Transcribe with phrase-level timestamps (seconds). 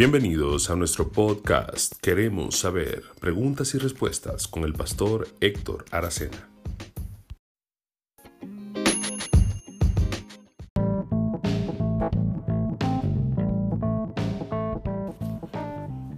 [0.00, 6.48] Bienvenidos a nuestro podcast Queremos saber preguntas y respuestas con el pastor Héctor Aracena.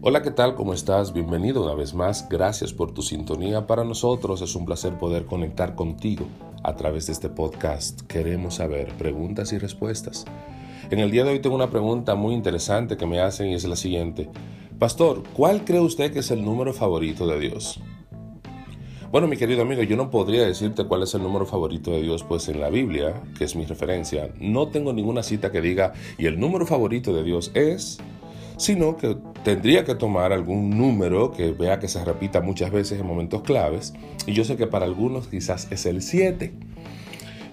[0.01, 0.55] Hola, ¿qué tal?
[0.55, 1.12] ¿Cómo estás?
[1.12, 2.28] Bienvenido una vez más.
[2.28, 3.66] Gracias por tu sintonía.
[3.66, 6.28] Para nosotros es un placer poder conectar contigo
[6.62, 8.02] a través de este podcast.
[8.02, 10.24] Queremos saber preguntas y respuestas.
[10.91, 13.64] En el día de hoy tengo una pregunta muy interesante que me hacen y es
[13.64, 14.28] la siguiente.
[14.78, 17.80] Pastor, ¿cuál cree usted que es el número favorito de Dios?
[19.10, 22.24] Bueno, mi querido amigo, yo no podría decirte cuál es el número favorito de Dios,
[22.24, 26.26] pues en la Biblia, que es mi referencia, no tengo ninguna cita que diga y
[26.26, 27.98] el número favorito de Dios es,
[28.56, 33.06] sino que tendría que tomar algún número que vea que se repita muchas veces en
[33.06, 33.92] momentos claves,
[34.26, 36.54] y yo sé que para algunos quizás es el 7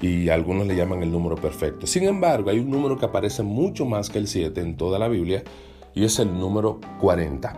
[0.02, 1.86] y algunos le llaman el número perfecto.
[1.86, 5.08] Sin embargo, hay un número que aparece mucho más que el 7 en toda la
[5.08, 5.44] Biblia
[5.94, 7.54] y es el número 40.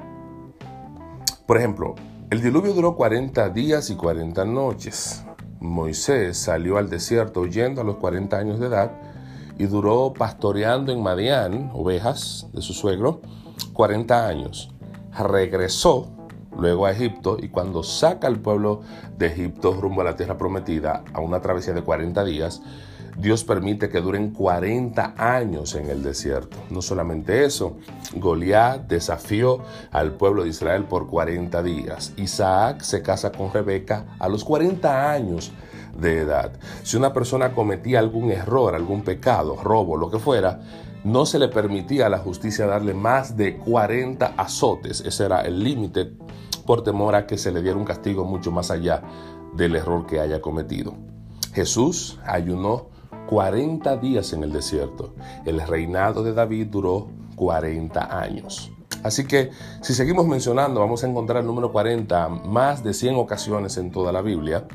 [1.45, 1.95] Por ejemplo,
[2.29, 5.25] el diluvio duró 40 días y 40 noches.
[5.59, 8.91] Moisés salió al desierto huyendo a los 40 años de edad
[9.57, 13.21] y duró pastoreando en Madián, ovejas de su suegro,
[13.73, 14.73] 40 años.
[15.11, 16.20] Regresó
[16.57, 18.81] luego a Egipto y cuando saca al pueblo
[19.17, 22.61] de Egipto rumbo a la tierra prometida a una travesía de 40 días,
[23.17, 26.57] Dios permite que duren 40 años en el desierto.
[26.69, 27.77] No solamente eso,
[28.15, 29.59] Goliat desafió
[29.91, 32.13] al pueblo de Israel por 40 días.
[32.17, 35.51] Isaac se casa con Rebeca a los 40 años
[35.97, 36.53] de edad.
[36.83, 40.61] Si una persona cometía algún error, algún pecado, robo, lo que fuera,
[41.03, 45.01] no se le permitía a la justicia darle más de 40 azotes.
[45.01, 46.11] Ese era el límite
[46.65, 49.01] por temor a que se le diera un castigo mucho más allá
[49.55, 50.93] del error que haya cometido.
[51.53, 52.89] Jesús ayunó
[53.27, 55.13] 40 días en el desierto.
[55.45, 58.71] El reinado de David duró 40 años.
[59.03, 63.77] Así que si seguimos mencionando, vamos a encontrar el número 40 más de 100 ocasiones
[63.77, 64.65] en toda la Biblia.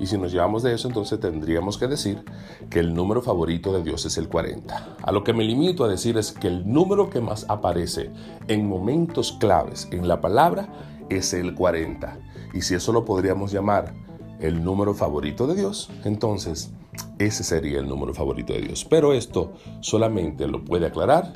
[0.00, 2.24] Y si nos llevamos de eso, entonces tendríamos que decir
[2.70, 4.96] que el número favorito de Dios es el 40.
[5.02, 8.10] A lo que me limito a decir es que el número que más aparece
[8.48, 10.68] en momentos claves en la palabra
[11.10, 12.18] es el 40.
[12.54, 13.94] Y si eso lo podríamos llamar
[14.40, 16.72] el número favorito de Dios, entonces
[17.18, 18.84] ese sería el número favorito de Dios.
[18.84, 21.32] Pero esto solamente lo puede aclarar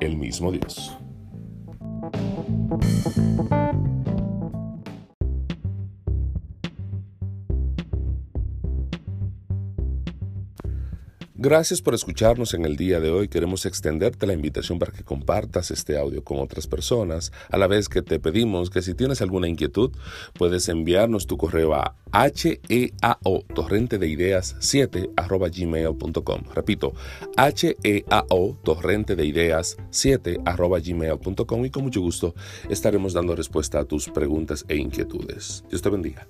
[0.00, 0.96] el mismo Dios.
[2.70, 3.59] うん。
[11.42, 13.26] Gracias por escucharnos en el día de hoy.
[13.28, 17.88] Queremos extenderte la invitación para que compartas este audio con otras personas, a la vez
[17.88, 19.90] que te pedimos que si tienes alguna inquietud,
[20.34, 26.42] puedes enviarnos tu correo a heao torrente de ideas 7 arroba gmail.com.
[26.54, 26.92] Repito,
[27.38, 32.34] heao torrente de ideas 7 arroba gmail.com y con mucho gusto
[32.68, 35.64] estaremos dando respuesta a tus preguntas e inquietudes.
[35.70, 36.28] Dios te bendiga.